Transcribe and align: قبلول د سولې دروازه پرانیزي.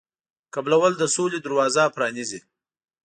قبلول 0.55 0.93
د 0.97 1.03
سولې 1.15 1.39
دروازه 1.45 1.83
پرانیزي. 1.95 2.39